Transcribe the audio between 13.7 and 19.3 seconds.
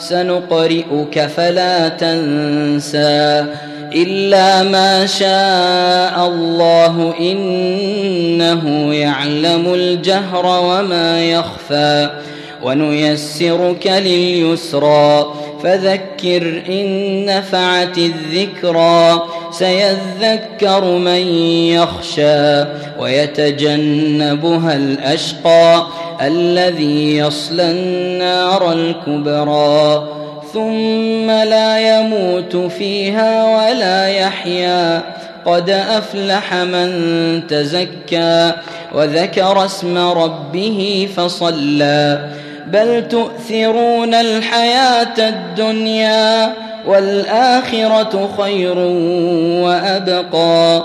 لليسرى فذكر إن نفعت الذكرى